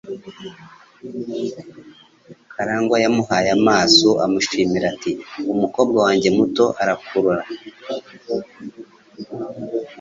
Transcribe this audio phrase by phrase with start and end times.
[2.53, 5.11] Karangwa yamuhaye amaso amushimira ati:
[5.53, 7.43] "Umukobwa wanjye muto arakura."